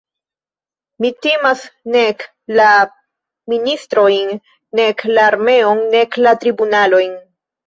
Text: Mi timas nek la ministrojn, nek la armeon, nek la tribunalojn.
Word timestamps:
Mi 1.03 1.09
timas 1.25 1.65
nek 1.95 2.25
la 2.61 2.69
ministrojn, 3.53 4.33
nek 4.81 5.05
la 5.13 5.27
armeon, 5.29 5.85
nek 5.99 6.19
la 6.25 6.35
tribunalojn. 6.47 7.15